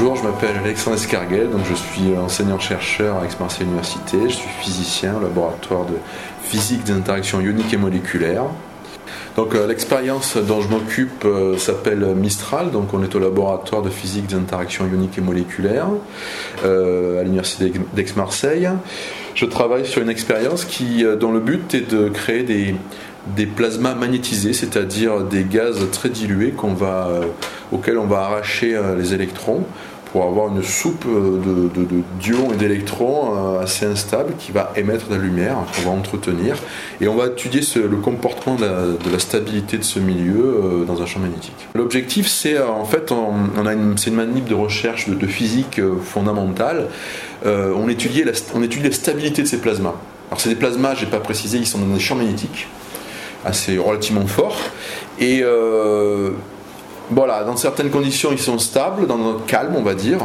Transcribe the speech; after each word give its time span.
Bonjour, 0.00 0.16
je 0.16 0.22
m'appelle 0.22 0.56
Alexandre 0.64 0.96
Escarguel, 0.96 1.50
donc 1.50 1.60
je 1.68 1.74
suis 1.74 2.16
enseignant-chercheur 2.16 3.18
à 3.18 3.26
Aix-Marseille 3.26 3.66
Université. 3.66 4.16
Je 4.30 4.34
suis 4.34 4.48
physicien 4.48 5.16
au 5.18 5.20
laboratoire 5.20 5.84
de 5.84 5.92
physique 6.42 6.84
des 6.84 6.92
interactions 6.92 7.38
ioniques 7.42 7.74
et 7.74 7.76
moléculaires. 7.76 8.46
Donc 9.36 9.54
euh, 9.54 9.66
l'expérience 9.66 10.38
dont 10.38 10.62
je 10.62 10.68
m'occupe 10.68 11.26
euh, 11.26 11.58
s'appelle 11.58 12.14
Mistral, 12.16 12.70
donc 12.70 12.94
on 12.94 13.02
est 13.02 13.14
au 13.14 13.18
laboratoire 13.18 13.82
de 13.82 13.90
physique 13.90 14.26
des 14.26 14.36
interactions 14.36 14.86
ioniques 14.86 15.18
et 15.18 15.20
moléculaires 15.20 15.88
euh, 16.64 17.20
à 17.20 17.24
l'université 17.24 17.70
d'Aix-Marseille. 17.94 18.70
Je 19.34 19.44
travaille 19.44 19.84
sur 19.84 20.00
une 20.00 20.08
expérience 20.08 20.64
qui, 20.64 21.04
dont 21.20 21.30
le 21.30 21.40
but 21.40 21.74
est 21.74 21.90
de 21.90 22.08
créer 22.08 22.42
des, 22.42 22.74
des 23.36 23.44
plasmas 23.44 23.94
magnétisés, 23.94 24.54
c'est-à-dire 24.54 25.20
des 25.24 25.44
gaz 25.44 25.78
très 25.92 26.08
dilués 26.08 26.54
auxquels 27.70 27.98
on 27.98 28.06
va 28.06 28.20
arracher 28.22 28.80
les 28.98 29.14
électrons 29.14 29.64
pour 30.12 30.24
avoir 30.24 30.48
une 30.48 30.62
soupe 30.62 31.06
de, 31.06 31.70
d'ions 32.20 32.52
et 32.52 32.56
d'électrons 32.56 33.34
euh, 33.36 33.62
assez 33.62 33.86
instable 33.86 34.34
qui 34.38 34.50
va 34.50 34.72
émettre 34.76 35.06
de 35.08 35.14
la 35.14 35.20
lumière, 35.20 35.56
qu'on 35.74 35.90
va 35.90 35.96
entretenir. 35.96 36.56
Et 37.00 37.06
on 37.06 37.14
va 37.14 37.26
étudier 37.28 37.60
le 37.76 37.96
comportement 37.96 38.56
de 38.56 39.10
la, 39.10 39.18
stabilité 39.18 39.78
de 39.78 39.84
ce 39.84 40.00
milieu 40.00 40.40
euh, 40.40 40.84
dans 40.84 41.02
un 41.02 41.06
champ 41.06 41.20
magnétique. 41.20 41.68
L'objectif, 41.74 42.26
c'est 42.26 42.56
euh, 42.56 42.68
en 42.68 42.84
fait, 42.84 43.12
on, 43.12 43.66
a 43.66 43.72
une, 43.72 43.96
c'est 43.98 44.10
une 44.10 44.16
manip 44.16 44.46
de 44.46 44.54
recherche 44.54 45.08
de, 45.08 45.26
physique 45.26 45.80
fondamentale. 46.02 46.88
on, 47.44 47.88
étudie 47.88 48.24
la, 48.24 48.32
on 48.54 48.62
étudie 48.62 48.84
la 48.84 48.92
stabilité 48.92 49.42
de 49.42 49.46
ces 49.46 49.58
plasmas. 49.58 49.94
Alors, 50.28 50.40
c'est 50.40 50.48
des 50.48 50.56
plasmas, 50.56 50.94
je 50.96 51.04
n'ai 51.04 51.10
pas 51.10 51.20
précisé, 51.20 51.58
ils 51.58 51.66
sont 51.66 51.78
dans 51.78 51.94
des 51.94 52.00
champs 52.00 52.16
magnétiques 52.16 52.66
assez 53.44 53.78
relativement 53.78 54.26
forts. 54.26 54.58
Et 55.18 55.42
voilà, 57.10 57.42
dans 57.42 57.56
certaines 57.56 57.90
conditions, 57.90 58.30
ils 58.32 58.38
sont 58.38 58.58
stables, 58.58 59.06
dans 59.06 59.18
notre 59.18 59.44
calme, 59.44 59.74
on 59.76 59.82
va 59.82 59.94
dire. 59.94 60.18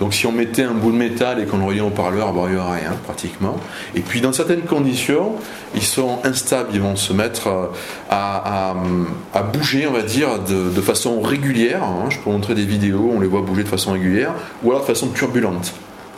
Donc, 0.00 0.12
si 0.12 0.26
on 0.26 0.32
mettait 0.32 0.64
un 0.64 0.74
bout 0.74 0.90
de 0.90 0.96
métal 0.96 1.40
et 1.40 1.46
qu'on 1.46 1.58
le 1.58 1.64
reliait 1.64 1.80
au 1.80 1.90
parleur, 1.90 2.32
il 2.34 2.54
n'y 2.54 2.58
aurait 2.58 2.80
rien, 2.80 2.92
pratiquement. 3.04 3.56
Et 3.94 4.00
puis, 4.00 4.20
dans 4.20 4.32
certaines 4.32 4.62
conditions, 4.62 5.36
ils 5.74 5.82
sont 5.82 6.18
instables, 6.24 6.70
ils 6.74 6.80
vont 6.80 6.96
se 6.96 7.12
mettre 7.12 7.48
euh, 7.48 7.66
à, 8.10 8.74
bouger, 9.52 9.86
on 9.86 9.92
va 9.92 10.02
dire, 10.02 10.40
de, 10.40 10.80
façon 10.80 11.20
régulière. 11.20 11.84
Hein. 11.84 12.06
Je 12.10 12.18
peux 12.18 12.30
montrer 12.30 12.54
des 12.54 12.64
vidéos, 12.64 13.12
on 13.14 13.20
les 13.20 13.28
voit 13.28 13.42
bouger 13.42 13.62
de 13.62 13.68
façon 13.68 13.92
régulière, 13.92 14.34
ou 14.64 14.70
alors 14.70 14.82
de 14.82 14.86
façon 14.86 15.08
turbulente. 15.08 15.72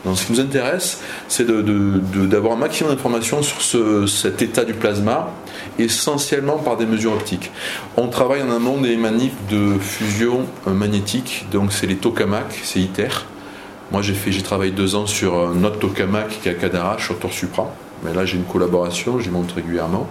Donc, 0.05 0.17
ce 0.17 0.25
qui 0.25 0.33
nous 0.33 0.39
intéresse, 0.39 1.01
c'est 1.27 1.45
d'avoir 1.47 2.53
un 2.53 2.57
maximum 2.57 2.93
d'informations 2.93 3.41
sur 3.41 4.07
cet 4.07 4.41
état 4.41 4.63
du 4.63 4.73
plasma, 4.73 5.31
essentiellement 5.79 6.57
par 6.57 6.77
des 6.77 6.85
mesures 6.85 7.13
optiques. 7.13 7.51
On 7.97 8.07
travaille 8.07 8.41
en 8.43 8.51
amont 8.51 8.79
des 8.79 8.95
manifs 8.97 9.33
de 9.49 9.77
fusion 9.79 10.45
euh, 10.67 10.71
magnétique, 10.71 11.47
donc 11.51 11.73
c'est 11.73 11.87
les 11.87 11.95
tokamaks, 11.95 12.61
c'est 12.63 12.79
ITER. 12.79 13.09
Moi, 13.91 14.01
j'ai 14.01 14.41
travaillé 14.41 14.71
deux 14.71 14.95
ans 14.95 15.05
sur 15.05 15.35
un 15.35 15.63
autre 15.63 15.79
tokamak 15.79 16.41
qui 16.41 16.49
est 16.49 16.51
à 16.51 16.55
Cadarache, 16.55 17.07
sur 17.07 17.33
Supra. 17.33 17.71
Mais 18.03 18.13
là, 18.13 18.25
j'ai 18.25 18.37
une 18.37 18.43
collaboration, 18.43 19.19
j'y 19.19 19.29
montre 19.29 19.55
régulièrement. 19.55 20.07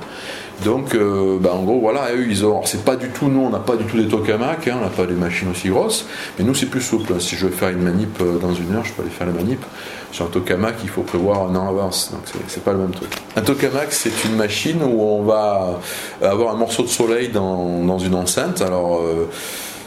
Donc, 0.62 0.94
euh, 0.94 1.38
bah, 1.40 1.52
en 1.52 1.62
gros, 1.62 1.80
voilà, 1.80 2.12
eux, 2.14 2.26
ils 2.28 2.46
ont. 2.46 2.62
C'est 2.64 2.84
pas 2.84 2.96
du 2.96 3.08
tout, 3.08 3.28
nous, 3.28 3.40
on 3.40 3.50
n'a 3.50 3.58
pas 3.58 3.76
du 3.76 3.84
tout 3.84 3.96
des 3.96 4.06
tokamaks, 4.06 4.68
hein, 4.68 4.76
on 4.78 4.84
n'a 4.84 4.90
pas 4.90 5.06
des 5.06 5.14
machines 5.14 5.48
aussi 5.50 5.68
grosses, 5.68 6.06
mais 6.38 6.44
nous, 6.44 6.54
c'est 6.54 6.66
plus 6.66 6.80
souple. 6.80 7.20
Si 7.20 7.36
je 7.36 7.46
veux 7.46 7.52
faire 7.52 7.70
une 7.70 7.82
manip 7.82 8.20
euh, 8.20 8.38
dans 8.38 8.54
une 8.54 8.74
heure, 8.74 8.84
je 8.84 8.92
peux 8.92 9.02
aller 9.02 9.10
faire 9.10 9.26
la 9.26 9.32
manip. 9.32 9.64
Sur 10.12 10.26
un 10.26 10.28
tokamak, 10.28 10.76
il 10.84 10.88
faut 10.88 11.02
prévoir 11.02 11.50
un 11.50 11.56
an 11.56 11.68
avance, 11.68 12.12
donc 12.12 12.20
c'est 12.46 12.62
pas 12.62 12.72
le 12.72 12.78
même 12.78 12.92
truc. 12.92 13.08
Un 13.34 13.42
tokamak, 13.42 13.92
c'est 13.92 14.24
une 14.24 14.36
machine 14.36 14.80
où 14.82 15.02
on 15.02 15.24
va 15.24 15.80
avoir 16.22 16.54
un 16.54 16.56
morceau 16.56 16.84
de 16.84 16.88
soleil 16.88 17.28
dans, 17.28 17.98
une 17.98 18.14
enceinte. 18.14 18.62
Alors. 18.62 19.00
Euh, 19.00 19.28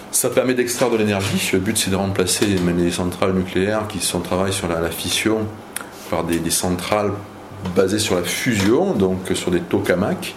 ça 0.09 0.29
permet 0.29 0.55
d'extraire 0.55 0.89
de 0.89 0.97
l'énergie. 0.97 1.49
Le 1.53 1.59
but, 1.59 1.77
c'est 1.77 1.91
de 1.91 1.95
remplacer 1.95 2.45
les 2.45 2.91
centrales 2.91 3.33
nucléaires 3.33 3.87
qui 3.87 3.99
sont 3.99 4.21
travaillent 4.21 4.53
sur 4.53 4.67
la, 4.67 4.89
fission 4.89 5.39
par 6.09 6.23
des, 6.23 6.39
des 6.39 6.49
centrales 6.49 7.11
basées 7.75 7.99
sur 7.99 8.15
la 8.15 8.23
fusion, 8.23 8.93
donc 8.93 9.19
sur 9.35 9.51
des 9.51 9.59
tokamaks 9.59 10.33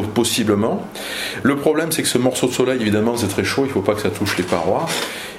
possiblement. 0.00 0.86
Le 1.42 1.56
problème, 1.56 1.92
c'est 1.92 2.02
que 2.02 2.08
ce 2.08 2.18
morceau 2.18 2.46
de 2.46 2.52
soleil, 2.52 2.80
évidemment, 2.80 3.16
c'est 3.16 3.28
très 3.28 3.44
chaud, 3.44 3.62
il 3.64 3.68
ne 3.68 3.72
faut 3.72 3.82
pas 3.82 3.94
que 3.94 4.00
ça 4.00 4.10
touche 4.10 4.36
les 4.36 4.44
parois, 4.44 4.86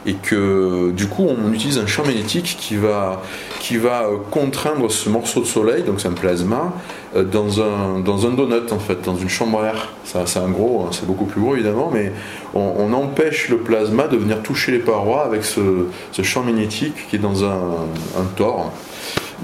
et 0.06 0.14
que 0.14 0.91
du 0.91 1.08
coup, 1.08 1.25
on 1.28 1.52
utilise 1.52 1.78
un 1.78 1.88
champ 1.88 2.06
magnétique 2.06 2.58
qui 2.59 2.75
va, 2.75 3.22
qui 3.59 3.78
va 3.78 4.03
euh, 4.03 4.18
contraindre 4.31 4.92
ce 4.92 5.09
morceau 5.09 5.40
de 5.40 5.46
soleil, 5.46 5.84
donc 5.84 6.02
c'est 6.02 6.09
un 6.09 6.13
plasma, 6.13 6.74
euh, 7.16 7.24
dans 7.24 7.62
un, 7.62 8.00
dans 8.00 8.28
un 8.28 8.31
donut, 8.31 8.72
en 8.72 8.80
fait, 8.80 9.02
dans 9.03 9.16
une 9.16 9.30
chambre 9.30 9.62
à 9.62 9.68
air. 9.68 9.90
C'est 10.03 10.38
un 10.38 10.50
gros, 10.50 10.86
hein, 10.86 10.90
c'est 10.92 11.08
beaucoup 11.08 11.25
plus 11.25 11.42
gros, 11.42 11.56
évidemment, 11.56 11.90
mais 11.92 12.12
on, 12.53 12.94
empêche 12.94 13.50
le 13.50 13.58
plasma 13.58 14.08
de 14.08 14.18
venir 14.18 14.44
toucher 14.44 14.72
les 14.72 14.80
parois 14.80 15.25
avec 15.25 15.44
ce, 15.44 15.62
champ 16.22 16.44
magnétique 16.44 17.08
qui 17.09 17.16
est 17.16 17.19
dans 17.19 17.44
un, 17.44 17.58
un 18.19 18.25
tor. 18.36 18.72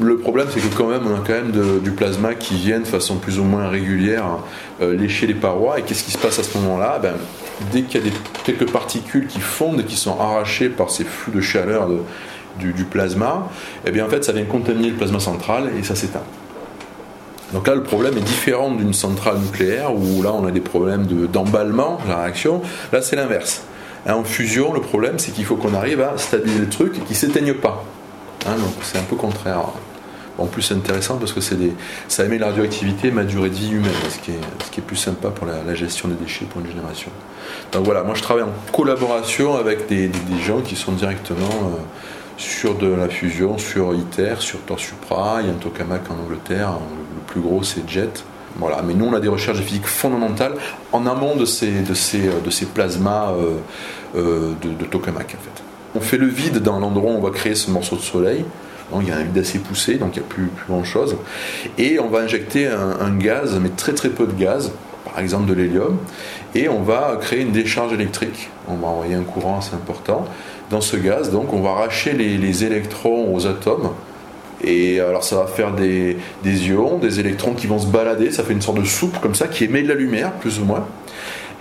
Le 0.01 0.17
problème, 0.17 0.47
c'est 0.49 0.61
que 0.61 0.73
quand 0.75 0.87
même, 0.87 1.01
on 1.05 1.15
a 1.15 1.19
quand 1.25 1.33
même 1.33 1.81
du 1.81 1.91
plasma 1.91 2.33
qui 2.33 2.55
vient 2.55 2.79
de 2.79 2.85
façon 2.85 3.17
plus 3.17 3.37
ou 3.37 3.43
moins 3.43 3.67
régulière 3.67 4.25
euh, 4.81 4.95
lécher 4.95 5.27
les 5.27 5.33
parois. 5.33 5.79
Et 5.79 5.81
qu'est-ce 5.81 6.03
qui 6.03 6.11
se 6.11 6.17
passe 6.17 6.39
à 6.39 6.43
ce 6.43 6.57
moment-là? 6.57 6.99
Ben, 7.01 7.15
Dès 7.73 7.81
qu'il 7.81 7.99
y 7.99 8.07
a 8.07 8.09
des, 8.09 8.15
quelques 8.45 8.71
particules 8.71 9.27
qui 9.27 9.41
fondent 9.41 9.81
et 9.81 9.83
qui 9.83 9.97
sont 9.97 10.17
arrachées 10.17 10.69
par 10.69 10.89
ces 10.89 11.03
flux 11.03 11.33
de 11.33 11.41
chaleur 11.41 11.89
du, 12.57 12.85
plasma, 12.85 13.49
eh 13.85 13.91
bien 13.91 14.05
en 14.05 14.09
fait, 14.09 14.23
ça 14.23 14.31
vient 14.31 14.45
contaminer 14.45 14.89
le 14.89 14.95
plasma 14.95 15.19
central 15.19 15.69
et 15.77 15.83
ça 15.83 15.95
s'éteint. 15.95 16.23
Donc 17.53 17.67
là, 17.67 17.75
le 17.75 17.83
problème 17.83 18.17
est 18.17 18.21
différent 18.21 18.71
d'une 18.71 18.93
centrale 18.93 19.39
nucléaire 19.39 19.93
où 19.93 20.21
là, 20.21 20.31
on 20.33 20.45
a 20.45 20.51
des 20.51 20.61
problèmes 20.61 21.05
d'emballement 21.05 21.99
de, 22.05 22.09
la 22.09 22.21
réaction. 22.21 22.61
Là, 22.93 23.01
c'est 23.01 23.17
l'inverse. 23.17 23.63
En 24.07 24.23
fusion, 24.23 24.71
le 24.73 24.79
problème, 24.79 25.19
c'est 25.19 25.31
qu'il 25.31 25.43
faut 25.43 25.57
qu'on 25.57 25.73
arrive 25.73 25.99
à 25.99 26.17
stabiliser 26.17 26.59
le 26.59 26.69
truc 26.69 26.95
et 26.95 26.99
qu'il 27.01 27.11
ne 27.11 27.15
s'éteigne 27.15 27.53
pas. 27.55 27.83
Hein, 28.45 28.55
donc 28.57 28.73
c'est 28.83 28.97
un 28.97 29.03
peu 29.03 29.17
contraire. 29.17 29.65
En 30.39 30.45
plus, 30.45 30.61
c'est 30.61 30.73
intéressant 30.73 31.17
parce 31.17 31.33
que 31.33 31.39
des, 31.55 31.73
ça 32.07 32.25
émet 32.25 32.37
la 32.37 32.47
radioactivité, 32.47 33.11
ma 33.11 33.23
durée 33.23 33.49
de 33.49 33.55
vie 33.55 33.71
humaine, 33.71 33.91
ce 34.09 34.19
qui 34.19 34.31
est, 34.31 34.39
ce 34.65 34.71
qui 34.71 34.79
est 34.79 34.83
plus 34.83 34.95
sympa 34.95 35.29
pour 35.29 35.45
la, 35.45 35.75
gestion 35.75 36.07
des 36.07 36.15
déchets 36.15 36.45
pour 36.45 36.61
une 36.61 36.67
génération. 36.67 37.11
Donc 37.71 37.85
voilà, 37.85 38.03
moi 38.03 38.15
je 38.15 38.21
travaille 38.21 38.43
en 38.43 38.71
collaboration 38.71 39.55
avec 39.55 39.87
des, 39.87 40.11
gens 40.45 40.61
qui 40.61 40.75
sont 40.75 40.93
directement 40.93 41.45
euh, 41.45 41.81
sur 42.37 42.75
de 42.75 42.87
la 42.87 43.09
fusion, 43.09 43.57
sur 43.57 43.93
ITER, 43.93 44.35
sur 44.39 44.59
Torsupra, 44.61 45.39
il 45.41 45.47
y 45.47 45.49
a 45.49 45.53
un 45.53 45.57
tokamak 45.57 46.09
en 46.09 46.23
Angleterre, 46.23 46.71
le 47.15 47.21
plus 47.27 47.41
gros 47.41 47.63
c'est 47.63 47.87
JET. 47.89 48.23
Voilà, 48.57 48.81
mais 48.81 48.93
nous 48.93 49.05
on 49.05 49.13
a 49.13 49.19
des 49.19 49.27
recherches 49.27 49.59
de 49.59 49.63
physique 49.63 49.85
fondamentales 49.85 50.53
en 50.91 51.05
amont 51.05 51.35
de 51.35 51.45
ces, 51.45 51.81
de 51.81 51.93
ces, 51.93 52.29
de 52.43 52.49
ces 52.49 52.65
plasmas 52.65 53.31
euh, 53.31 53.57
euh, 54.15 54.53
de, 54.61 54.69
de 54.69 54.85
tokamak 54.85 55.27
en 55.27 55.43
fait. 55.43 55.63
On 55.95 56.01
fait 56.01 56.17
le 56.17 56.27
vide 56.27 56.59
dans 56.59 56.79
l'endroit 56.79 57.11
où 57.11 57.15
on 57.15 57.21
va 57.21 57.31
créer 57.31 57.55
ce 57.55 57.71
morceau 57.71 57.95
de 57.95 58.01
soleil. 58.01 58.45
Il 59.01 59.07
y 59.07 59.11
a 59.11 59.17
un 59.17 59.23
vide 59.23 59.37
assez 59.37 59.59
poussé, 59.59 59.95
donc 59.95 60.15
il 60.15 60.19
n'y 60.19 60.25
a 60.25 60.29
plus, 60.29 60.49
grand 60.67 60.83
chose. 60.83 61.17
Et 61.77 61.99
on 61.99 62.07
va 62.07 62.19
injecter 62.19 62.67
un, 62.67 63.15
gaz, 63.15 63.57
mais 63.61 63.69
très 63.69 63.93
très 63.93 64.09
peu 64.09 64.25
de 64.25 64.33
gaz, 64.33 64.71
par 65.05 65.19
exemple 65.19 65.47
de 65.47 65.53
l'hélium, 65.53 65.97
et 66.55 66.69
on 66.69 66.81
va 66.81 67.17
créer 67.21 67.41
une 67.41 67.51
décharge 67.51 67.93
électrique. 67.93 68.49
On 68.67 68.75
va 68.75 68.87
envoyer 68.87 69.15
un 69.15 69.23
courant 69.23 69.59
assez 69.59 69.75
important 69.75 70.25
dans 70.69 70.81
ce 70.81 70.97
gaz. 70.97 71.31
Donc 71.31 71.53
on 71.53 71.61
va 71.61 71.71
arracher 71.71 72.13
les, 72.13 72.63
électrons 72.63 73.33
aux 73.33 73.45
atomes. 73.45 73.91
Et 74.63 74.99
alors 74.99 75.23
ça 75.23 75.37
va 75.37 75.47
faire 75.47 75.73
des, 75.73 76.17
ions, 76.43 76.97
des 76.97 77.19
électrons 77.19 77.53
qui 77.53 77.67
vont 77.67 77.79
se 77.79 77.87
balader, 77.87 78.31
ça 78.31 78.43
fait 78.43 78.53
une 78.53 78.61
sorte 78.61 78.79
de 78.79 78.85
soupe 78.85 79.19
comme 79.21 79.35
ça 79.35 79.47
qui 79.47 79.63
émet 79.63 79.83
de 79.83 79.87
la 79.87 79.95
lumière, 79.95 80.33
plus 80.33 80.59
ou 80.59 80.65
moins. 80.65 80.85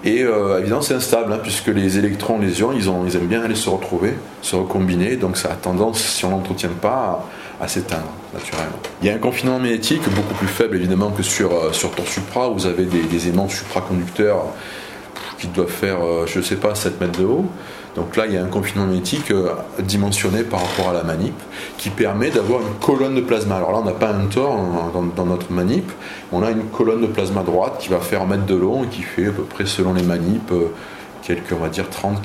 Et 0.04 0.22
euh, 0.22 0.60
évidemment, 0.60 0.80
c'est 0.80 0.94
instable, 0.94 1.32
hein, 1.32 1.40
puisque 1.42 1.68
les 1.68 1.98
électrons, 1.98 2.38
les 2.38 2.60
ions, 2.60 2.72
ils, 2.72 2.88
ont, 2.88 3.06
aiment 3.06 3.26
bien 3.26 3.42
aller 3.42 3.56
se 3.56 3.68
retrouver, 3.68 4.14
se 4.42 4.54
recombiner, 4.54 5.16
donc 5.16 5.36
ça 5.36 5.50
a 5.50 5.54
tendance, 5.54 6.00
si 6.00 6.24
on 6.24 6.30
l'entretient 6.30 6.70
pas, 6.80 7.26
à, 7.60 7.66
s'éteindre, 7.66 8.12
naturellement. 8.32 8.76
Il 9.02 9.08
y 9.08 9.10
a 9.10 9.14
un 9.14 9.18
confinement 9.18 9.58
magnétique 9.58 10.02
beaucoup 10.14 10.34
plus 10.34 10.46
faible, 10.46 10.76
évidemment, 10.76 11.10
que 11.10 11.24
sur, 11.24 11.52
euh, 11.52 11.72
sur 11.72 11.90
ton 11.90 12.04
supra, 12.04 12.48
vous 12.48 12.66
avez 12.66 12.84
des 12.84 13.28
aimants 13.28 13.48
supraconducteurs 13.48 14.44
qui 15.38 15.46
doivent 15.48 15.68
faire, 15.68 16.04
euh, 16.04 16.26
je 16.26 16.38
ne 16.38 16.44
sais 16.44 16.56
pas, 16.56 16.74
7 16.74 17.00
mètres 17.00 17.18
de 17.18 17.24
haut. 17.24 17.46
Donc 17.94 18.16
là, 18.16 18.26
il 18.26 18.34
y 18.34 18.36
a 18.36 18.42
un 18.42 18.48
confinement 18.48 18.86
magnétique 18.86 19.30
euh, 19.30 19.50
dimensionné 19.80 20.42
par 20.42 20.60
rapport 20.60 20.90
à 20.90 20.92
la 20.92 21.02
manip 21.02 21.34
qui 21.78 21.90
permet 21.90 22.30
d'avoir 22.30 22.60
une 22.60 22.74
colonne 22.80 23.14
de 23.14 23.20
plasma. 23.20 23.56
Alors 23.56 23.72
là, 23.72 23.78
on 23.78 23.84
n'a 23.84 23.92
pas 23.92 24.10
un 24.10 24.26
tor 24.26 24.56
dans, 25.16 25.26
notre 25.26 25.50
manip, 25.52 25.90
on 26.32 26.42
a 26.42 26.50
une 26.50 26.64
colonne 26.64 27.00
de 27.00 27.06
plasma 27.06 27.42
droite 27.42 27.76
qui 27.78 27.88
va 27.88 28.00
faire 28.00 28.22
un 28.22 28.26
mètre 28.26 28.46
de 28.46 28.54
long 28.54 28.84
et 28.84 28.88
qui 28.88 29.02
fait 29.02 29.26
à 29.26 29.32
peu 29.32 29.42
près, 29.42 29.66
selon 29.66 29.94
les 29.94 30.02
manips, 30.02 30.52
euh, 30.52 31.36
on 31.52 31.56
va 31.56 31.68
dire, 31.68 31.88
30, 31.88 32.20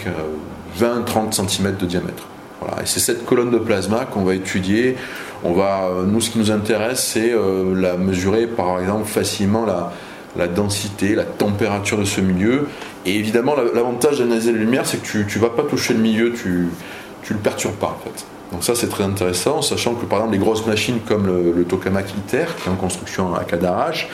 20-30 0.79 1.47
cm 1.47 1.75
de 1.75 1.85
diamètre. 1.85 2.23
Voilà. 2.61 2.83
Et 2.83 2.85
c'est 2.85 2.99
cette 2.99 3.25
colonne 3.25 3.51
de 3.51 3.57
plasma 3.57 4.05
qu'on 4.05 4.23
va 4.23 4.33
étudier. 4.35 4.95
On 5.43 5.51
va, 5.53 5.89
nous, 6.05 6.21
ce 6.21 6.29
qui 6.29 6.39
nous 6.39 6.51
intéresse, 6.51 7.03
c'est 7.03 7.33
la 7.75 7.97
mesurer, 7.97 8.47
par 8.47 8.79
exemple, 8.79 9.05
facilement 9.05 9.65
la, 9.65 9.91
la 10.37 10.47
densité, 10.47 11.15
la 11.15 11.23
température 11.23 11.97
de 11.97 12.05
ce 12.05 12.21
milieu. 12.21 12.67
Et 13.05 13.15
évidemment, 13.15 13.55
l'avantage 13.73 14.19
d'analyser 14.19 14.51
la 14.51 14.59
lumière, 14.59 14.85
c'est 14.85 15.01
que 15.01 15.07
tu 15.07 15.37
ne 15.37 15.41
vas 15.41 15.49
pas 15.49 15.63
toucher 15.63 15.93
le 15.93 15.99
milieu, 15.99 16.33
tu 16.33 16.49
ne 16.49 17.35
le 17.35 17.39
perturbes 17.39 17.75
pas 17.75 17.97
en 17.99 18.03
fait. 18.03 18.25
Donc 18.53 18.63
ça 18.63 18.75
c'est 18.75 18.87
très 18.87 19.03
intéressant, 19.03 19.63
sachant 19.63 19.95
que 19.95 20.05
par 20.05 20.19
exemple 20.19 20.33
les 20.33 20.39
grosses 20.39 20.65
machines 20.67 20.99
comme 21.07 21.25
le, 21.25 21.63
tokamak 21.63 22.11
ITER, 22.11 22.45
qui 22.61 22.69
est 22.69 22.71
en 22.71 22.75
construction 22.75 23.33
à 23.33 23.43
Cadarache, 23.45 24.07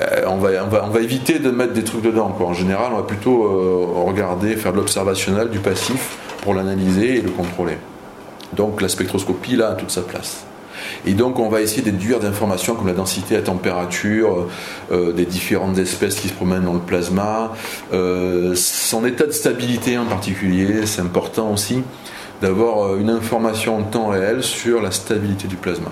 euh, 0.00 0.24
on, 0.28 0.38
va, 0.38 0.48
on, 0.64 0.88
va, 0.88 1.00
éviter 1.00 1.38
de 1.38 1.50
mettre 1.50 1.74
des 1.74 1.84
trucs 1.84 2.00
dedans. 2.00 2.34
En 2.40 2.54
général, 2.54 2.92
on 2.92 2.96
va 2.96 3.02
plutôt 3.02 3.44
euh, 3.44 4.02
regarder, 4.06 4.56
faire 4.56 4.72
de 4.72 4.78
l'observationnel, 4.78 5.50
du 5.50 5.58
passif, 5.58 6.16
pour 6.40 6.54
l'analyser 6.54 7.18
et 7.18 7.20
le 7.20 7.30
contrôler. 7.30 7.76
Donc 8.54 8.80
la 8.80 8.88
spectroscopie 8.88 9.56
là 9.56 9.70
a 9.70 9.74
toute 9.74 9.90
sa 9.90 10.00
place. 10.00 10.46
Et 11.06 11.14
donc 11.14 11.38
on 11.38 11.48
va 11.48 11.60
essayer 11.60 11.82
d'éduire 11.82 12.20
des 12.20 12.26
informations 12.26 12.74
comme 12.74 12.86
la 12.86 12.92
densité, 12.92 13.34
la 13.34 13.42
température, 13.42 14.48
euh, 14.90 15.12
des 15.12 15.26
différentes 15.26 15.78
espèces 15.78 16.16
qui 16.16 16.28
se 16.28 16.34
promènent 16.34 16.64
dans 16.64 16.74
le 16.74 16.80
plasma, 16.80 17.52
euh, 17.92 18.54
son 18.54 19.04
état 19.04 19.26
de 19.26 19.32
stabilité 19.32 19.98
en 19.98 20.06
particulier, 20.06 20.86
c'est 20.86 21.02
important 21.02 21.50
aussi 21.52 21.82
d'avoir 22.40 22.86
euh, 22.86 22.98
une 22.98 23.10
information 23.10 23.78
en 23.78 23.82
temps 23.82 24.08
réel 24.08 24.42
sur 24.42 24.82
la 24.82 24.90
stabilité 24.90 25.48
du 25.48 25.56
plasma. 25.56 25.90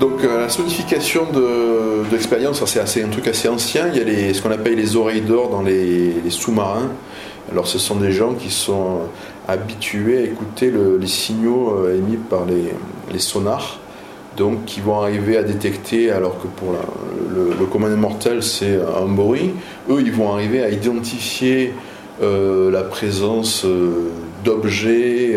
Donc 0.00 0.22
euh, 0.22 0.42
la 0.42 0.48
sonification 0.48 1.26
de, 1.32 2.10
l'expérience, 2.12 2.62
c'est 2.64 3.02
un 3.02 3.08
truc 3.08 3.26
assez 3.26 3.48
ancien. 3.48 3.88
Il 3.92 3.98
y 3.98 4.00
a 4.00 4.04
les, 4.04 4.32
ce 4.32 4.42
qu'on 4.42 4.50
appelle 4.50 4.76
les 4.76 4.96
oreilles 4.96 5.22
d'or 5.22 5.50
dans 5.50 5.62
les, 5.62 6.14
sous-marins. 6.28 6.90
Alors 7.50 7.66
ce 7.66 7.78
sont 7.78 7.96
des 7.96 8.12
gens 8.12 8.34
qui 8.34 8.50
sont 8.50 9.00
habitués 9.48 10.18
à 10.18 10.22
écouter 10.22 10.72
les 11.00 11.06
signaux 11.06 11.74
euh, 11.78 11.96
émis 11.96 12.16
par 12.16 12.42
les, 12.46 13.18
sonars, 13.18 13.80
donc 14.36 14.64
qui 14.66 14.80
vont 14.80 15.00
arriver 15.00 15.36
à 15.36 15.42
détecter, 15.42 16.12
alors 16.12 16.40
que 16.40 16.46
pour 16.46 16.74
le, 17.34 17.54
le 17.58 17.66
commun 17.66 17.88
mortel 17.96 18.42
c'est 18.44 18.76
un 18.76 19.06
bruit, 19.06 19.50
eux 19.90 20.00
ils 20.00 20.12
vont 20.12 20.32
arriver 20.32 20.62
à 20.62 20.68
identifier 20.68 21.72
euh, 22.22 22.70
la 22.70 22.82
présence 22.82 23.66
d'objets 24.44 25.36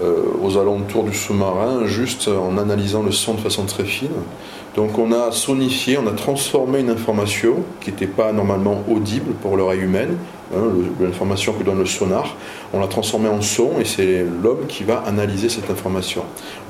aux 0.00 0.56
alentours 0.56 1.04
du 1.04 1.14
sous-marin, 1.14 1.86
juste 1.86 2.28
en 2.28 2.58
analysant 2.58 3.02
le 3.02 3.12
son 3.12 3.34
de 3.34 3.40
façon 3.40 3.66
très 3.66 3.84
fine. 3.84 4.08
Donc 4.74 4.98
on 4.98 5.12
a 5.12 5.32
sonifié, 5.32 5.98
on 5.98 6.06
a 6.06 6.12
transformé 6.12 6.80
une 6.80 6.88
information 6.88 7.56
qui 7.80 7.90
n'était 7.90 8.06
pas 8.06 8.32
normalement 8.32 8.82
audible 8.90 9.34
pour 9.34 9.56
l'oreille 9.56 9.82
humaine, 9.82 10.16
hein, 10.56 10.62
l'information 10.98 11.52
que 11.52 11.62
donne 11.62 11.78
le 11.78 11.86
sonar, 11.86 12.36
on 12.72 12.80
l'a 12.80 12.86
transformée 12.86 13.28
en 13.28 13.42
son 13.42 13.72
et 13.80 13.84
c'est 13.84 14.24
l'homme 14.42 14.66
qui 14.68 14.84
va 14.84 15.00
analyser 15.06 15.50
cette 15.50 15.70
information. 15.70 16.22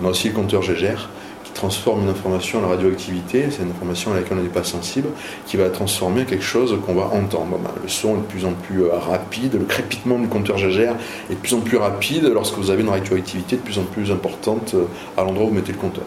On 0.02 0.06
a 0.06 0.10
aussi 0.10 0.28
le 0.28 0.34
compteur 0.34 0.62
Gégère 0.62 1.10
transforme 1.54 2.02
une 2.02 2.08
information 2.08 2.58
en 2.58 2.62
la 2.62 2.68
radioactivité, 2.68 3.46
c'est 3.50 3.62
une 3.62 3.70
information 3.70 4.12
à 4.12 4.16
laquelle 4.16 4.38
on 4.38 4.42
n'est 4.42 4.48
pas 4.48 4.64
sensible, 4.64 5.08
qui 5.46 5.56
va 5.56 5.68
transformer 5.70 6.24
quelque 6.24 6.44
chose 6.44 6.76
qu'on 6.84 6.94
va 6.94 7.06
entendre. 7.06 7.58
Ben, 7.62 7.70
le 7.82 7.88
son 7.88 8.14
est 8.14 8.18
de 8.18 8.22
plus 8.22 8.44
en 8.44 8.52
plus 8.52 8.84
euh, 8.84 8.92
rapide, 8.92 9.54
le 9.54 9.64
crépitement 9.64 10.18
du 10.18 10.28
compteur 10.28 10.58
Gégère 10.58 10.96
est 11.30 11.34
de 11.34 11.38
plus 11.38 11.54
en 11.54 11.60
plus 11.60 11.76
rapide 11.76 12.30
lorsque 12.32 12.56
vous 12.56 12.70
avez 12.70 12.82
une 12.82 12.88
radioactivité 12.88 13.56
de 13.56 13.62
plus 13.62 13.78
en 13.78 13.84
plus 13.84 14.10
importante 14.10 14.74
euh, 14.74 14.84
à 15.16 15.24
l'endroit 15.24 15.46
où 15.46 15.48
vous 15.48 15.54
mettez 15.54 15.72
le 15.72 15.78
compteur. 15.78 16.04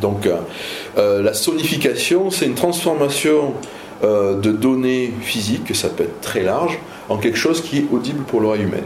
Donc 0.00 0.26
euh, 0.26 1.22
la 1.22 1.32
sonification, 1.32 2.30
c'est 2.30 2.46
une 2.46 2.54
transformation 2.54 3.54
de 4.02 4.52
données 4.52 5.10
physiques, 5.22 5.74
ça 5.74 5.88
peut 5.88 6.02
être 6.02 6.20
très 6.20 6.42
large, 6.42 6.78
en 7.08 7.16
quelque 7.16 7.38
chose 7.38 7.62
qui 7.62 7.78
est 7.78 7.86
audible 7.90 8.24
pour 8.24 8.42
l'oreille 8.42 8.64
humaine. 8.64 8.84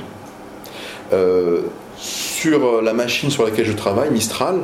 sur 1.96 2.80
la 2.80 2.92
machine 2.92 3.28
sur 3.28 3.44
laquelle 3.44 3.64
je 3.64 3.72
travaille, 3.72 4.12
Mistral, 4.12 4.60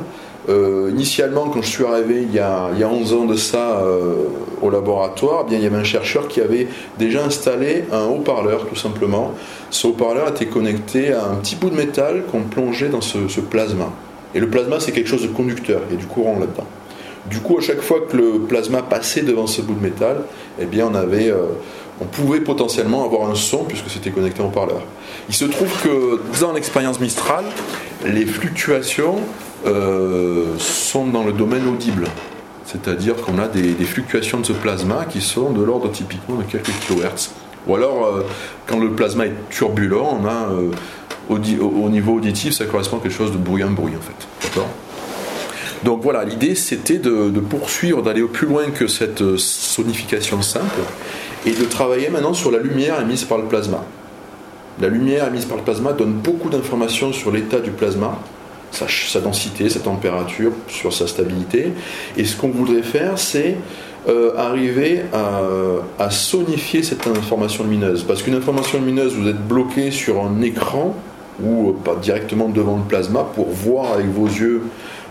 euh, 0.49 0.89
initialement, 0.91 1.49
quand 1.49 1.61
je 1.61 1.67
suis 1.67 1.83
arrivé 1.83 2.21
il 2.21 2.33
y 2.33 2.39
a, 2.39 2.69
il 2.77 2.85
11 2.85 3.13
ans 3.13 3.25
de 3.25 3.35
ça 3.35 3.81
euh, 3.81 4.15
au 4.61 4.69
laboratoire, 4.69 5.43
eh 5.45 5.49
bien, 5.49 5.57
il 5.57 5.63
y 5.63 5.67
avait 5.67 5.77
un 5.77 5.83
chercheur 5.83 6.27
qui 6.29 6.39
avait 6.39 6.67
déjà 6.97 7.25
installé 7.25 7.83
un 7.91 8.05
haut-parleur, 8.05 8.65
tout 8.65 8.75
simplement. 8.75 9.33
Ce 9.71 9.87
haut-parleur 9.87 10.29
était 10.29 10.45
connecté 10.45 11.11
à 11.11 11.25
un 11.25 11.35
petit 11.35 11.57
bout 11.57 11.69
de 11.69 11.75
métal 11.75 12.23
qu'on 12.31 12.43
plongeait 12.43 12.87
dans 12.87 13.01
ce, 13.01 13.17
plasma. 13.41 13.91
Et 14.35 14.39
le 14.39 14.49
plasma, 14.49 14.79
c'est 14.79 14.93
quelque 14.93 15.09
chose 15.09 15.23
de 15.23 15.27
conducteur, 15.27 15.81
il 15.89 15.95
y 15.95 15.97
a 15.97 15.99
du 15.99 16.07
courant 16.07 16.39
là-dedans. 16.39 16.67
Du 17.29 17.39
coup, 17.39 17.57
à 17.57 17.61
chaque 17.61 17.81
fois 17.81 17.99
que 18.09 18.15
le 18.15 18.39
plasma 18.39 18.81
passait 18.81 19.23
devant 19.23 19.47
ce 19.47 19.61
bout 19.61 19.73
de 19.73 19.83
métal, 19.83 20.23
eh 20.61 20.65
bien, 20.65 20.87
on 20.89 20.95
avait, 20.95 21.29
euh, 21.29 21.47
on 21.99 22.05
pouvait 22.05 22.39
potentiellement 22.39 23.03
avoir 23.03 23.29
un 23.29 23.35
son 23.35 23.65
puisque 23.65 23.89
c'était 23.89 24.11
connecté 24.11 24.41
au 24.41 24.45
haut-parleur. 24.45 24.81
Il 25.27 25.35
se 25.35 25.43
trouve 25.43 25.71
que 25.83 26.21
dans 26.39 26.53
l'expérience 26.53 27.01
Mistral, 27.01 27.43
les 28.05 28.25
fluctuations 28.25 29.17
sont 30.59 31.07
dans 31.07 31.23
le 31.23 31.31
domaine 31.33 31.67
audible. 31.67 32.07
C'est-à-dire 32.67 33.15
qu'on 33.15 33.39
a 33.39 33.47
des, 33.47 33.73
fluctuations 33.85 34.41
de 34.41 34.45
ce 34.45 34.51
plasma 34.51 35.05
qui 35.05 35.21
sont 35.21 35.51
de 35.51 35.63
l'ordre 35.63 35.89
typiquement 35.89 36.35
de 36.35 36.43
quelques 36.43 36.77
kilohertz. 36.85 37.31
Ou 37.65 37.75
alors, 37.75 38.05
euh, 38.05 38.25
quand 38.65 38.77
le 38.77 38.91
plasma 38.91 39.25
est 39.25 39.33
turbulent, 39.49 40.21
euh, 40.25 40.71
au, 41.29 41.39
niveau 41.89 42.15
auditif, 42.15 42.53
ça 42.53 42.65
correspond 42.65 42.97
à 42.97 42.99
quelque 42.99 43.13
chose 43.13 43.31
de 43.31 43.37
bruyant-bruit 43.37 43.93
en 43.97 44.01
fait. 44.01 44.27
D'accord? 44.43 44.67
Donc 45.83 46.01
voilà, 46.01 46.25
l'idée 46.25 46.55
c'était 46.55 46.97
de, 46.97 47.29
de, 47.29 47.39
poursuivre, 47.39 48.01
d'aller 48.01 48.21
au 48.21 48.27
plus 48.27 48.47
loin 48.47 48.69
que 48.71 48.87
cette 48.87 49.37
sonification 49.37 50.41
simple 50.41 50.81
et 51.45 51.51
de 51.51 51.63
travailler 51.63 52.09
maintenant 52.09 52.33
sur 52.33 52.51
la 52.51 52.59
lumière 52.59 52.99
émise 52.99 53.23
par 53.23 53.37
le 53.37 53.45
plasma. 53.45 53.83
La 54.81 54.89
lumière 54.89 55.27
émise 55.27 55.45
par 55.45 55.57
le 55.57 55.63
plasma 55.63 55.93
donne 55.93 56.13
beaucoup 56.13 56.49
d'informations 56.49 57.13
sur 57.13 57.31
l'état 57.31 57.59
du 57.59 57.71
plasma, 57.71 58.19
sa, 58.71 59.19
densité, 59.19 59.69
sa 59.69 59.79
température, 59.79 60.51
sur 60.67 60.93
sa 60.93 61.07
stabilité. 61.07 61.73
Et 62.17 62.25
ce 62.25 62.35
qu'on 62.35 62.49
voudrait 62.49 62.83
faire, 62.83 63.17
c'est 63.17 63.55
euh, 64.07 64.37
arriver 64.37 65.01
à, 65.99 66.09
sonifier 66.09 66.83
cette 66.83 67.05
information 67.07 67.63
lumineuse. 67.63 68.03
Parce 68.03 68.23
qu'une 68.23 68.35
information 68.35 68.79
lumineuse, 68.79 69.15
vous 69.15 69.27
êtes 69.27 69.47
bloqué 69.47 69.91
sur 69.91 70.23
un 70.23 70.41
écran 70.41 70.95
ou 71.41 71.69
euh, 71.69 71.73
pas 71.73 71.95
directement 71.95 72.49
devant 72.49 72.77
le 72.77 72.83
plasma 72.83 73.23
pour 73.23 73.49
voir 73.49 73.93
avec 73.93 74.07
vos 74.07 74.25
yeux 74.25 74.63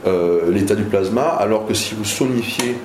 euh, 0.06 0.50
l'état 0.50 0.74
du 0.74 0.84
plasma, 0.84 1.24
alors 1.24 1.66
que 1.66 1.74
si 1.74 1.94
vous 1.94 2.04
sonifiez 2.04 2.76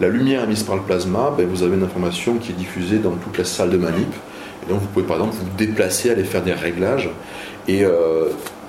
la 0.00 0.08
lumière 0.08 0.44
émise 0.44 0.62
par 0.62 0.76
le 0.76 0.82
plasma, 0.82 1.32
ben, 1.36 1.46
vous 1.46 1.62
avez 1.62 1.76
une 1.76 1.82
information 1.82 2.36
qui 2.36 2.52
est 2.52 2.56
diffusée 2.56 2.98
dans 2.98 3.12
toute 3.12 3.36
la 3.36 3.44
salle 3.44 3.70
de 3.70 3.76
manip. 3.76 4.12
Et 4.64 4.70
donc 4.70 4.80
vous 4.80 4.86
pouvez 4.86 5.06
par 5.06 5.16
exemple 5.16 5.36
vous 5.38 5.56
déplacer, 5.56 6.10
aller 6.10 6.24
faire 6.24 6.42
des 6.42 6.52
réglages. 6.52 7.10
Et 7.66 7.84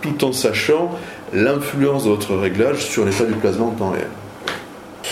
tout 0.01 0.25
en 0.25 0.31
sachant 0.31 0.91
l'influence 1.33 2.03
de 2.03 2.09
votre 2.09 2.35
réglage 2.35 2.85
sur 2.85 3.05
l'état 3.05 3.25
du 3.25 3.33
plasma 3.33 3.65
en 3.65 3.71
temps 3.71 3.91
réel. 3.91 4.07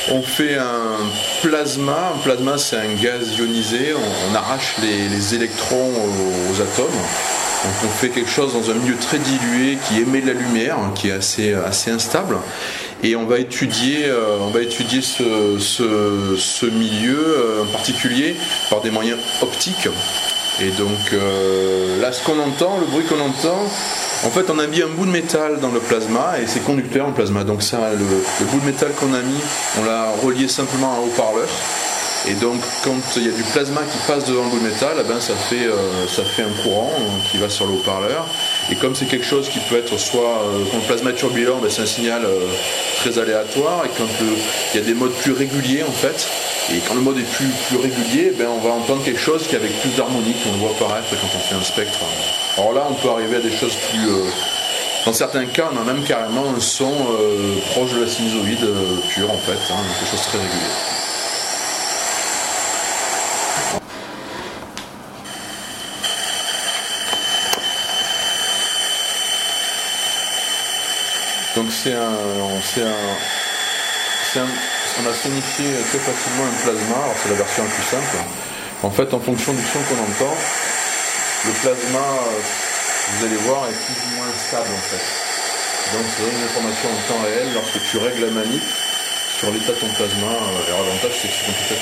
On 0.10 0.22
fait 0.22 0.56
un 0.56 0.98
plasma. 1.42 2.14
Un 2.16 2.20
plasma, 2.20 2.58
c'est 2.58 2.78
un 2.78 2.94
gaz 3.02 3.38
ionisé. 3.38 3.94
On, 4.32 4.36
arrache 4.36 4.76
les, 4.82 5.36
électrons 5.36 5.92
aux, 5.92 6.62
atomes. 6.62 6.86
Donc 6.86 7.74
on 7.84 7.88
fait 7.90 8.10
quelque 8.10 8.30
chose 8.30 8.54
dans 8.54 8.70
un 8.72 8.76
milieu 8.76 8.96
très 8.96 9.18
dilué 9.18 9.78
qui 9.88 10.00
émet 10.00 10.22
de 10.22 10.28
la 10.28 10.34
lumière, 10.34 10.78
hein, 10.78 10.92
qui 10.96 11.10
est 11.10 11.12
assez, 11.12 11.92
instable. 11.92 12.38
Et 13.04 13.16
on 13.16 13.26
va 13.26 13.40
étudier, 13.40 14.06
euh, 14.06 14.38
ce, 15.60 16.66
milieu 16.66 17.20
euh, 17.20 17.64
en 17.64 17.68
particulier 17.68 18.36
par 18.70 18.82
des 18.82 18.92
moyens 18.92 19.20
optiques. 19.42 19.90
Et 20.60 20.72
donc 20.72 21.14
euh, 21.14 22.02
là, 22.02 22.12
ce 22.12 22.24
qu'on 22.24 22.40
entend, 22.40 22.78
le 22.80 22.88
bruit 22.88 23.06
qu'on 23.06 23.20
entend, 23.20 23.62
en 24.26 24.30
fait, 24.32 24.50
on 24.50 24.58
a 24.58 24.66
mis 24.66 24.82
un 24.82 24.88
bout 24.88 25.06
de 25.06 25.12
métal 25.12 25.60
dans 25.60 25.70
le 25.70 25.80
plasma 25.80 26.40
et 26.42 26.48
c'est 26.48 26.64
conducteur 26.64 27.08
en 27.08 27.12
plasma. 27.12 27.44
Donc 27.44 27.62
ça, 27.62 27.92
le, 27.92 28.46
bout 28.46 28.60
de 28.60 28.66
métal 28.66 28.92
qu'on 28.94 29.14
a 29.14 29.22
mis, 29.22 29.40
on 29.80 29.86
l'a 29.86 30.08
relié 30.24 30.48
simplement 30.48 30.94
à 30.94 30.96
un 30.96 31.00
haut-parleur. 31.02 31.48
Et 32.28 32.34
donc, 32.34 32.60
quand 32.84 32.98
il 33.18 33.28
y 33.28 33.30
a 33.30 33.32
du 33.32 33.44
plasma 33.44 33.82
qui 33.82 33.98
passe 34.08 34.26
devant 34.26 34.46
le 34.46 34.50
bout 34.50 34.60
de 34.60 34.68
métal, 34.68 34.98
eh 35.00 35.08
ben, 35.08 35.20
ça, 35.20 35.36
fait, 35.36 35.68
euh, 35.68 36.08
ça 36.08 36.24
fait 36.24 36.42
un 36.42 36.64
courant 36.64 36.92
euh, 36.92 37.30
qui 37.30 37.38
va 37.38 37.50
sur 37.50 37.68
le 37.68 37.74
haut-parleur. 37.74 38.28
Et 38.72 38.76
comme 38.76 38.96
c'est 38.96 39.06
quelque 39.06 39.26
chose 39.26 39.48
qui 39.50 39.60
peut 39.60 39.78
être 39.78 39.98
soit, 40.00 40.44
quand 40.72 40.78
le 40.80 40.88
plasma 40.88 41.12
est 41.12 41.14
turbulent, 41.14 41.60
ben, 41.62 41.70
c'est 41.70 41.84
un 41.84 41.86
signal 41.86 42.24
très 42.98 43.20
aléatoire. 43.20 43.86
Et 43.86 43.90
quand 43.96 44.08
il 44.74 44.80
y 44.80 44.84
a 44.84 44.86
des 44.86 44.96
modes 44.96 45.14
plus 45.14 45.34
réguliers, 45.34 45.84
en 45.84 45.92
fait, 45.92 46.28
et 46.70 46.80
quand 46.86 46.96
le 46.96 47.02
mode 47.02 47.18
est 47.18 47.32
plus, 47.32 47.48
plus 47.68 47.78
régulier, 47.78 48.34
ben, 48.38 48.48
on 48.50 48.60
va 48.60 48.74
entendre 48.74 49.02
quelque 49.04 49.20
chose 49.20 49.48
qui 49.48 49.56
est 49.56 49.58
avec 49.58 49.80
plus 49.80 49.96
d'harmonie 49.96 50.36
qu'on 50.44 50.52
voit 50.58 50.72
apparaître 50.72 51.10
quand 51.10 51.28
on 51.36 51.40
fait 51.40 51.56
un 51.56 51.64
spectre. 51.64 52.00
Alors 52.58 52.74
là, 52.74 52.88
on 52.90 52.94
peut 52.96 53.10
arriver 53.10 53.38
à 53.38 53.40
des 53.40 53.56
choses 53.56 53.76
plus. 53.90 54.10
dans 55.06 55.14
certains 55.14 55.46
cas, 55.46 55.70
on 55.74 55.78
a 55.78 55.84
même 55.84 56.04
carrément 56.04 56.44
un 56.56 56.60
son 56.60 56.92
proche 57.72 57.94
de 57.94 58.02
la 58.02 58.08
sinusoïde 58.08 58.68
pure, 59.14 59.32
en 59.32 59.38
fait, 59.38 59.74
hein, 59.74 59.78
quelque 60.00 60.12
chose 60.12 60.26
de 60.26 60.30
très 60.30 60.38
régulier. 60.40 60.98
Donc 71.58 71.72
c'est 71.72 71.94
un, 71.94 72.12
c'est 72.62 72.84
un, 74.40 74.46
on 75.00 75.06
a 75.10 75.14
sonifié 75.14 75.70
très 75.90 76.00
facilement 76.00 76.46
un 76.46 76.58
plasma, 76.64 76.98
alors 77.04 77.16
c'est 77.22 77.30
la 77.30 77.36
version 77.36 77.64
la 77.64 77.70
plus 77.70 77.84
simple. 77.84 78.18
En 78.84 78.92
fait, 78.92 79.14
en 79.14 79.20
fonction 79.20 79.54
du 79.54 79.62
son 79.62 79.80
qu'on 79.90 80.02
entend, 80.02 80.36
le 81.46 81.52
plasma, 81.52 82.08
vous 83.14 83.26
allez 83.26 83.38
voir, 83.38 83.70
est 83.70 83.78
plus 83.86 83.96
ou 84.06 84.16
moins 84.18 84.32
stable 84.38 84.70
en 84.74 84.84
fait. 84.90 85.06
Donc 85.94 86.06
c'est 86.16 86.24
une 86.24 86.44
information 86.44 86.90
en 86.90 87.00
temps 87.08 87.22
réel 87.24 87.48
lorsque 87.54 87.80
tu 87.90 87.98
règles 87.98 88.26
la 88.26 88.32
manip 88.32 88.64
sur 89.40 89.52
l'état 89.52 89.74
de 89.74 89.80
ton 89.80 89.88
plasma. 89.88 90.28
Alors 90.68 90.84
l'avantage 90.84 91.14
c'est 91.22 91.28
que 91.28 91.34
c'est 91.34 91.52
tout 91.54 91.74
à. 91.74 91.78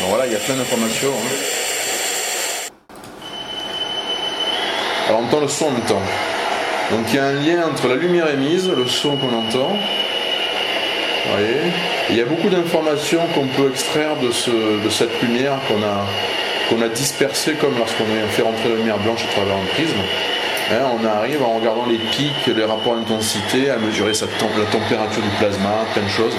Donc 0.00 0.08
voilà, 0.10 0.26
il 0.26 0.32
y 0.32 0.36
a 0.36 0.38
plein 0.38 0.54
d'informations. 0.54 1.12
Hein. 1.12 1.34
Alors 5.08 5.20
on 5.20 5.24
entend 5.24 5.40
le 5.40 5.48
son 5.48 5.66
en 5.66 5.70
même 5.72 5.86
temps. 5.86 6.02
Donc 6.90 7.06
il 7.08 7.16
y 7.16 7.18
a 7.18 7.24
un 7.24 7.32
lien 7.32 7.66
entre 7.68 7.88
la 7.88 7.96
lumière 7.96 8.28
émise, 8.30 8.68
le 8.68 8.86
son 8.86 9.16
qu'on 9.16 9.32
entend. 9.34 9.76
Il 12.10 12.16
y 12.16 12.20
a 12.20 12.24
beaucoup 12.24 12.48
d'informations 12.48 13.20
qu'on 13.34 13.46
peut 13.46 13.70
extraire 13.70 14.16
de, 14.16 14.30
cette 14.90 15.22
lumière 15.22 15.58
qu'on 15.68 15.82
a, 15.82 16.06
qu'on 16.68 16.82
a 16.82 16.88
dispersée 16.88 17.54
comme 17.54 17.76
lorsqu'on 17.78 18.04
fait 18.30 18.42
rentrer 18.42 18.70
la 18.70 18.76
lumière 18.76 18.98
blanche 18.98 19.24
à 19.24 19.32
travers 19.32 19.54
un 19.54 19.66
prisme. 19.74 19.98
Hein, 20.70 20.84
on 21.00 21.04
arrive 21.06 21.42
en 21.42 21.54
regardant 21.54 21.86
les 21.86 21.98
pics, 21.98 22.46
les 22.46 22.64
rapports 22.64 22.96
d'intensité, 22.96 23.70
à 23.70 23.78
mesurer 23.78 24.12
la 24.12 24.64
température 24.66 25.22
du 25.22 25.28
plasma, 25.38 25.84
plein 25.94 26.02
de 26.02 26.08
choses 26.08 26.34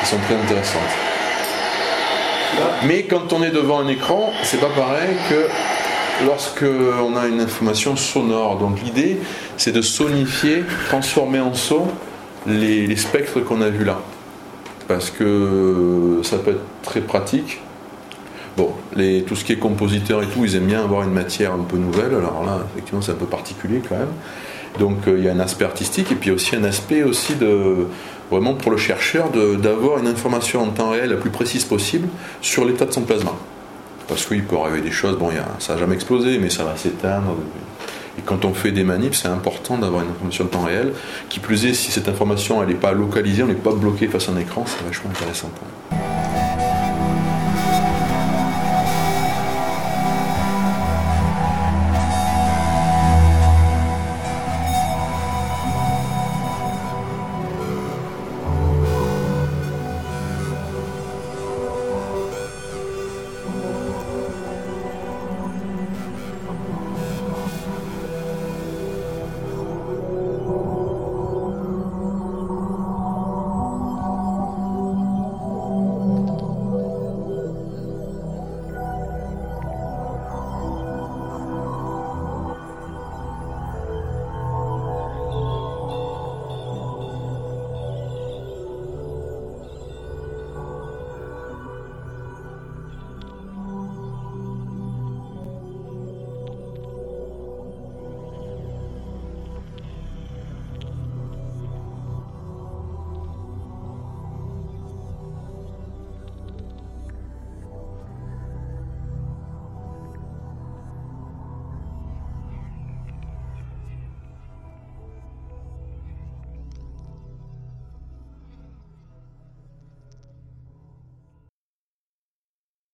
qui 0.00 0.06
sont 0.06 0.18
très 0.18 0.34
intéressantes. 0.34 0.82
Mais 2.84 3.04
quand 3.04 3.32
on 3.32 3.42
est 3.42 3.50
devant 3.50 3.80
un 3.80 3.88
écran, 3.88 4.32
c'est 4.42 4.60
pas 4.60 4.70
pareil 4.74 5.16
que 5.28 5.48
lorsque 6.24 6.64
on 6.64 7.16
a 7.16 7.26
une 7.26 7.40
information 7.40 7.96
sonore. 7.96 8.58
Donc 8.58 8.82
l'idée, 8.82 9.18
c'est 9.56 9.72
de 9.72 9.82
sonifier, 9.82 10.64
transformer 10.88 11.40
en 11.40 11.54
son 11.54 11.88
les 12.46 12.96
spectres 12.96 13.40
qu'on 13.40 13.60
a 13.60 13.68
vus 13.68 13.84
là 13.84 14.00
parce 14.88 15.10
que 15.10 16.20
ça 16.22 16.38
peut 16.38 16.52
être 16.52 16.64
très 16.82 17.00
pratique. 17.00 17.60
Bon, 18.56 18.72
les, 18.94 19.22
tout 19.22 19.36
ce 19.36 19.44
qui 19.44 19.52
est 19.52 19.58
compositeur 19.58 20.22
et 20.22 20.26
tout, 20.26 20.44
ils 20.44 20.56
aiment 20.56 20.66
bien 20.66 20.82
avoir 20.82 21.02
une 21.02 21.12
matière 21.12 21.52
un 21.52 21.64
peu 21.64 21.76
nouvelle. 21.76 22.14
Alors 22.14 22.42
là, 22.46 22.60
effectivement, 22.72 23.02
c'est 23.02 23.12
un 23.12 23.16
peu 23.16 23.26
particulier 23.26 23.82
quand 23.86 23.96
même. 23.96 24.12
Donc 24.78 25.08
euh, 25.08 25.18
il 25.18 25.24
y 25.24 25.28
a 25.28 25.32
un 25.32 25.40
aspect 25.40 25.64
artistique 25.64 26.12
et 26.12 26.14
puis 26.14 26.30
aussi 26.30 26.54
un 26.54 26.64
aspect 26.64 27.02
aussi 27.02 27.34
de 27.34 27.86
vraiment 28.30 28.54
pour 28.54 28.70
le 28.70 28.76
chercheur 28.76 29.30
d'avoir 29.30 29.98
une 29.98 30.06
information 30.06 30.62
en 30.62 30.68
temps 30.68 30.90
réel 30.90 31.10
la 31.10 31.16
plus 31.16 31.30
précise 31.30 31.64
possible 31.64 32.08
sur 32.40 32.64
l'état 32.64 32.86
de 32.86 32.92
son 32.92 33.02
plasma. 33.02 33.32
Parce 34.08 34.24
qu'il 34.26 34.44
peut 34.44 34.56
arriver 34.56 34.80
des 34.80 34.90
choses, 34.90 35.16
bon, 35.18 35.30
y 35.30 35.36
a, 35.36 35.46
ça 35.58 35.74
n'a 35.74 35.80
jamais 35.80 35.94
explosé, 35.94 36.38
mais 36.38 36.50
ça 36.50 36.64
va 36.64 36.76
s'éteindre. 36.76 37.36
Et 38.18 38.22
quand 38.22 38.44
on 38.44 38.54
fait 38.54 38.72
des 38.72 38.84
manips, 38.84 39.14
c'est 39.14 39.28
important 39.28 39.78
d'avoir 39.78 40.02
une 40.02 40.10
information 40.10 40.44
de 40.44 40.50
temps 40.50 40.64
réel. 40.64 40.92
Qui 41.28 41.40
plus 41.40 41.66
est, 41.66 41.74
si 41.74 41.90
cette 41.90 42.08
information 42.08 42.64
n'est 42.64 42.74
pas 42.74 42.92
localisée, 42.92 43.42
on 43.42 43.48
n'est 43.48 43.54
pas 43.54 43.74
bloqué 43.74 44.08
face 44.08 44.28
à 44.28 44.32
un 44.32 44.38
écran, 44.38 44.64
c'est 44.66 44.84
vachement 44.84 45.10
intéressant. 45.10 45.50